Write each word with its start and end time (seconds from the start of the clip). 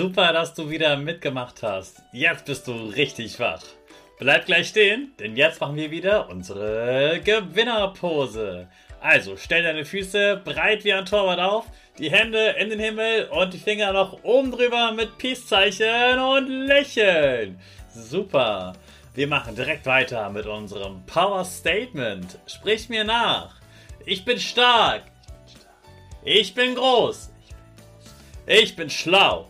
Super, 0.00 0.32
dass 0.32 0.54
du 0.54 0.70
wieder 0.70 0.96
mitgemacht 0.96 1.62
hast. 1.62 2.00
Jetzt 2.10 2.46
bist 2.46 2.66
du 2.66 2.72
richtig 2.72 3.38
wach. 3.38 3.60
Bleib 4.18 4.46
gleich 4.46 4.68
stehen, 4.68 5.12
denn 5.20 5.36
jetzt 5.36 5.60
machen 5.60 5.76
wir 5.76 5.90
wieder 5.90 6.30
unsere 6.30 7.20
Gewinnerpose. 7.22 8.66
Also 9.02 9.36
stell 9.36 9.62
deine 9.62 9.84
Füße 9.84 10.40
breit 10.42 10.84
wie 10.84 10.94
ein 10.94 11.04
Torwart 11.04 11.40
auf, 11.40 11.66
die 11.98 12.10
Hände 12.10 12.54
in 12.58 12.70
den 12.70 12.80
Himmel 12.80 13.28
und 13.28 13.52
die 13.52 13.58
Finger 13.58 13.92
noch 13.92 14.24
oben 14.24 14.50
drüber 14.50 14.92
mit 14.92 15.18
Peace-Zeichen 15.18 16.18
und 16.18 16.48
lächeln. 16.48 17.60
Super. 17.94 18.72
Wir 19.12 19.26
machen 19.26 19.54
direkt 19.54 19.84
weiter 19.84 20.30
mit 20.30 20.46
unserem 20.46 21.04
Power 21.04 21.44
Statement. 21.44 22.38
Sprich 22.46 22.88
mir 22.88 23.04
nach. 23.04 23.54
Ich 24.06 24.24
bin 24.24 24.40
stark. 24.40 25.02
Ich 26.24 26.54
bin 26.54 26.74
groß. 26.74 27.30
Ich 28.46 28.74
bin 28.74 28.88
schlau. 28.88 29.49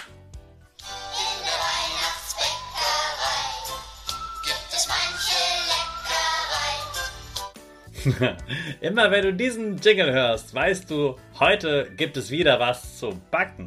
Immer 8.81 9.11
wenn 9.11 9.23
du 9.23 9.33
diesen 9.33 9.77
Jingle 9.77 10.11
hörst, 10.11 10.53
weißt 10.53 10.89
du, 10.89 11.17
heute 11.39 11.91
gibt 11.95 12.17
es 12.17 12.31
wieder 12.31 12.59
was 12.59 12.97
zu 12.97 13.19
backen. 13.29 13.65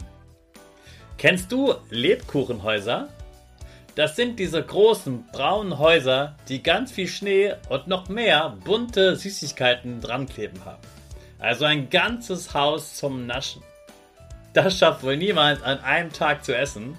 Kennst 1.18 1.52
du 1.52 1.74
Lebkuchenhäuser? 1.90 3.08
Das 3.94 4.16
sind 4.16 4.40
diese 4.40 4.62
großen 4.62 5.26
braunen 5.30 5.78
Häuser, 5.78 6.36
die 6.48 6.62
ganz 6.62 6.90
viel 6.90 7.06
Schnee 7.06 7.54
und 7.68 7.86
noch 7.86 8.08
mehr 8.08 8.56
bunte 8.64 9.14
Süßigkeiten 9.14 10.00
dran 10.00 10.26
kleben 10.26 10.64
haben. 10.64 10.82
Also 11.38 11.64
ein 11.64 11.90
ganzes 11.90 12.54
Haus 12.54 12.96
zum 12.96 13.26
Naschen. 13.26 13.62
Das 14.52 14.78
schafft 14.78 15.04
wohl 15.04 15.16
niemand 15.16 15.62
an 15.62 15.78
einem 15.80 16.12
Tag 16.12 16.44
zu 16.44 16.56
essen. 16.56 16.98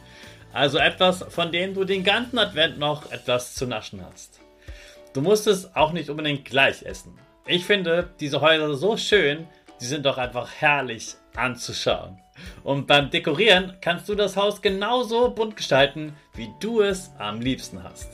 Also 0.53 0.77
etwas, 0.77 1.25
von 1.27 1.51
dem 1.51 1.73
du 1.73 1.83
den 1.83 2.05
ganzen 2.05 2.39
Advent 2.39 2.79
noch 2.79 3.11
etwas 3.11 3.55
zu 3.55 3.65
naschen 3.65 4.01
hast. 4.05 4.39
Du 5.11 5.21
musst 5.21 5.47
es 5.47 5.75
auch 5.75 5.91
nicht 5.91 6.09
unbedingt 6.09 6.45
gleich 6.45 6.83
essen. 6.83 7.17
Ich 7.47 7.63
finde 7.63 8.09
diese 8.19 8.41
Häuser 8.41 8.73
so 8.73 8.97
schön, 8.97 9.45
die 9.79 9.85
sind 9.85 10.03
doch 10.07 10.17
einfach 10.17 10.49
herrlich 10.51 11.13
anzuschauen. 11.35 12.19
Und 12.63 12.87
beim 12.87 13.11
Dekorieren 13.11 13.77
kannst 13.81 14.09
du 14.09 14.15
das 14.15 14.35
Haus 14.35 14.63
genauso 14.63 15.29
bunt 15.29 15.55
gestalten, 15.55 16.15
wie 16.33 16.49
du 16.59 16.81
es 16.81 17.11
am 17.19 17.41
liebsten 17.41 17.83
hast. 17.83 18.09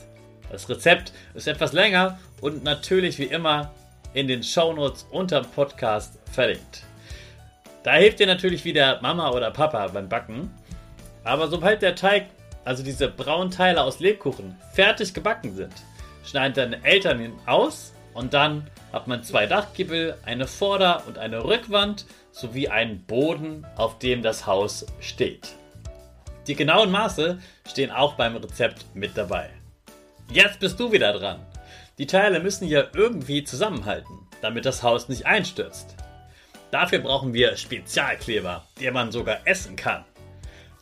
Das 0.50 0.68
Rezept 0.68 1.14
ist 1.32 1.48
etwas 1.48 1.72
länger 1.72 2.18
und 2.42 2.62
natürlich 2.62 3.18
wie 3.18 3.24
immer 3.24 3.72
in 4.12 4.28
den 4.28 4.42
Shownotes 4.42 5.06
unter 5.10 5.40
dem 5.40 5.50
Podcast 5.50 6.18
verlinkt. 6.30 6.82
Da 7.84 7.94
hilft 7.94 8.20
dir 8.20 8.26
natürlich 8.26 8.66
wieder 8.66 9.00
Mama 9.00 9.30
oder 9.30 9.50
Papa 9.50 9.88
beim 9.88 10.10
Backen. 10.10 10.50
Aber 11.24 11.48
sobald 11.48 11.80
der 11.80 11.94
Teig, 11.94 12.26
also 12.66 12.82
diese 12.82 13.08
braunen 13.08 13.50
Teile 13.50 13.82
aus 13.82 13.98
Lebkuchen, 13.98 14.54
fertig 14.74 15.14
gebacken 15.14 15.56
sind, 15.56 15.72
schneiden 16.22 16.54
deine 16.54 16.84
Eltern 16.84 17.22
ihn 17.22 17.32
aus 17.46 17.94
und 18.12 18.34
dann 18.34 18.68
hat 18.92 19.08
man 19.08 19.24
zwei 19.24 19.46
Dachgiebel, 19.46 20.16
eine 20.24 20.46
Vorder- 20.46 21.02
und 21.06 21.18
eine 21.18 21.44
Rückwand 21.44 22.06
sowie 22.30 22.68
einen 22.68 23.04
Boden, 23.04 23.66
auf 23.76 23.98
dem 23.98 24.22
das 24.22 24.46
Haus 24.46 24.86
steht. 25.00 25.54
Die 26.46 26.54
genauen 26.54 26.90
Maße 26.90 27.38
stehen 27.68 27.90
auch 27.90 28.14
beim 28.14 28.36
Rezept 28.36 28.84
mit 28.94 29.16
dabei. 29.16 29.50
Jetzt 30.30 30.60
bist 30.60 30.78
du 30.78 30.90
wieder 30.92 31.12
dran. 31.12 31.40
Die 31.98 32.06
Teile 32.06 32.40
müssen 32.40 32.66
ja 32.66 32.84
irgendwie 32.94 33.44
zusammenhalten, 33.44 34.26
damit 34.40 34.64
das 34.64 34.82
Haus 34.82 35.08
nicht 35.08 35.26
einstürzt. 35.26 35.94
Dafür 36.70 37.00
brauchen 37.00 37.34
wir 37.34 37.56
Spezialkleber, 37.56 38.64
den 38.80 38.94
man 38.94 39.12
sogar 39.12 39.46
essen 39.46 39.76
kann. 39.76 40.04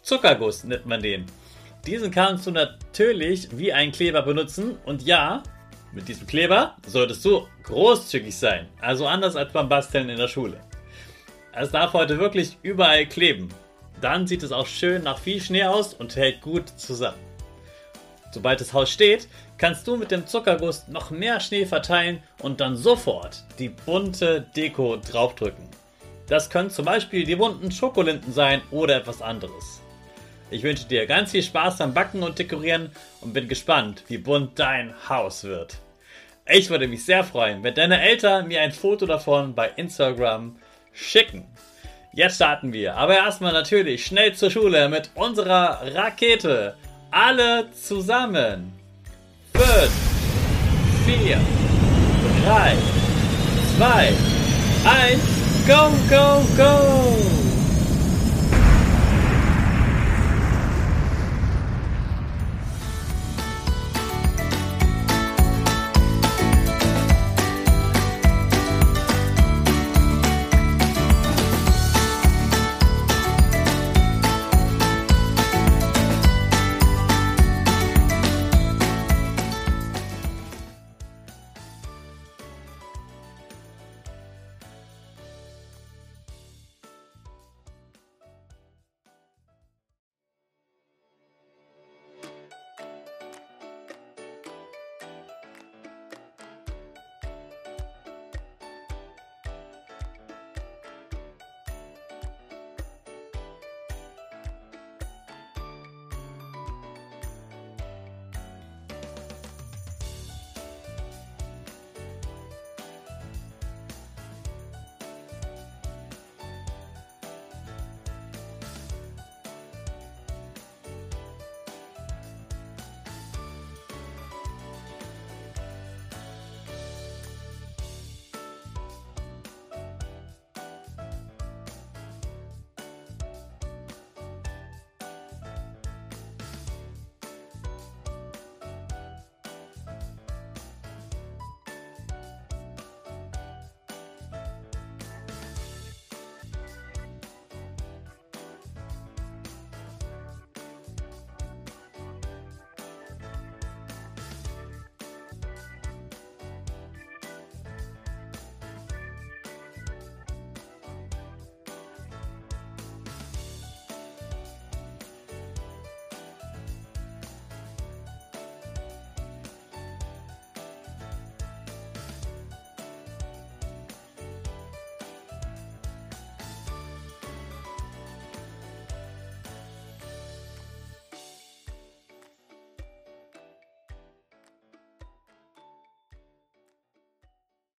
Zuckerguss 0.02 0.64
nennt 0.64 0.86
man 0.86 1.02
den. 1.02 1.26
Diesen 1.86 2.10
kannst 2.10 2.46
du 2.46 2.52
natürlich 2.52 3.48
wie 3.58 3.72
einen 3.72 3.92
Kleber 3.92 4.22
benutzen 4.22 4.78
und 4.84 5.02
ja, 5.02 5.42
mit 5.92 6.08
diesem 6.08 6.26
Kleber 6.26 6.76
solltest 6.86 7.24
du 7.24 7.46
großzügig 7.64 8.36
sein, 8.36 8.68
also 8.80 9.06
anders 9.06 9.36
als 9.36 9.52
beim 9.52 9.68
Basteln 9.68 10.08
in 10.08 10.18
der 10.18 10.28
Schule. 10.28 10.60
Es 11.52 11.70
darf 11.70 11.92
heute 11.94 12.18
wirklich 12.18 12.58
überall 12.62 13.06
kleben. 13.06 13.48
Dann 14.00 14.26
sieht 14.26 14.42
es 14.42 14.52
auch 14.52 14.66
schön 14.66 15.02
nach 15.02 15.18
viel 15.18 15.40
Schnee 15.42 15.64
aus 15.64 15.94
und 15.94 16.16
hält 16.16 16.40
gut 16.40 16.68
zusammen. 16.68 17.18
Sobald 18.32 18.60
das 18.60 18.72
Haus 18.72 18.90
steht, 18.90 19.28
kannst 19.58 19.86
du 19.86 19.96
mit 19.96 20.10
dem 20.12 20.26
Zuckerguss 20.26 20.86
noch 20.88 21.10
mehr 21.10 21.40
Schnee 21.40 21.66
verteilen 21.66 22.22
und 22.40 22.60
dann 22.60 22.76
sofort 22.76 23.42
die 23.58 23.68
bunte 23.68 24.42
Deko 24.56 24.96
draufdrücken. 24.96 25.68
Das 26.28 26.48
können 26.48 26.70
zum 26.70 26.84
Beispiel 26.84 27.24
die 27.24 27.34
bunten 27.34 27.72
Schokolinden 27.72 28.32
sein 28.32 28.62
oder 28.70 28.96
etwas 28.96 29.20
anderes. 29.20 29.79
Ich 30.50 30.64
wünsche 30.64 30.84
dir 30.84 31.06
ganz 31.06 31.30
viel 31.30 31.44
Spaß 31.44 31.78
beim 31.78 31.94
Backen 31.94 32.24
und 32.24 32.38
Dekorieren 32.38 32.90
und 33.20 33.32
bin 33.32 33.46
gespannt, 33.46 34.02
wie 34.08 34.18
bunt 34.18 34.58
dein 34.58 34.92
Haus 35.08 35.44
wird. 35.44 35.76
Ich 36.48 36.70
würde 36.70 36.88
mich 36.88 37.04
sehr 37.04 37.22
freuen, 37.22 37.62
wenn 37.62 37.74
deine 37.74 38.02
Eltern 38.02 38.48
mir 38.48 38.60
ein 38.60 38.72
Foto 38.72 39.06
davon 39.06 39.54
bei 39.54 39.70
Instagram 39.76 40.56
schicken. 40.92 41.46
Jetzt 42.12 42.36
starten 42.36 42.72
wir, 42.72 42.96
aber 42.96 43.14
erstmal 43.14 43.52
natürlich 43.52 44.04
schnell 44.04 44.34
zur 44.34 44.50
Schule 44.50 44.88
mit 44.88 45.10
unserer 45.14 45.80
Rakete. 45.94 46.74
Alle 47.12 47.70
zusammen. 47.70 48.72
5, 49.54 49.66
4, 51.06 51.38
3, 52.44 52.76
2, 53.78 54.12
1, 54.84 55.20
go, 55.68 55.90
go, 56.08 56.44
go! 56.56 57.09